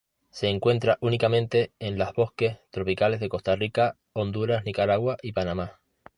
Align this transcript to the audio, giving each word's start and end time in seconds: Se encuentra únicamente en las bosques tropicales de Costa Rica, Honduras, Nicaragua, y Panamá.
Se 0.31 0.47
encuentra 0.47 0.97
únicamente 0.99 1.73
en 1.77 1.99
las 1.99 2.13
bosques 2.13 2.57
tropicales 2.71 3.19
de 3.19 3.29
Costa 3.29 3.55
Rica, 3.55 3.97
Honduras, 4.13 4.65
Nicaragua, 4.65 5.17
y 5.21 5.31
Panamá. 5.33 5.79